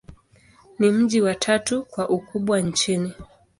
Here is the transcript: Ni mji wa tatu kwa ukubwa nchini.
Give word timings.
Ni 0.79 0.91
mji 0.91 1.21
wa 1.21 1.35
tatu 1.35 1.83
kwa 1.83 2.09
ukubwa 2.09 2.61
nchini. 2.61 3.13